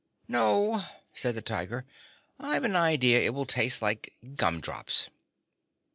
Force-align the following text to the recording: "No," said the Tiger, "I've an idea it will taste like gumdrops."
"No," 0.27 0.83
said 1.13 1.35
the 1.35 1.43
Tiger, 1.43 1.85
"I've 2.39 2.63
an 2.63 2.75
idea 2.75 3.19
it 3.21 3.35
will 3.35 3.45
taste 3.45 3.83
like 3.83 4.11
gumdrops." 4.33 5.11